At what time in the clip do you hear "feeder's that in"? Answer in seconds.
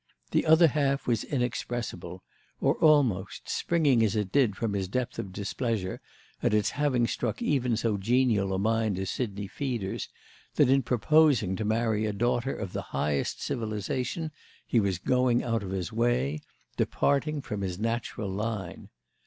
9.45-10.81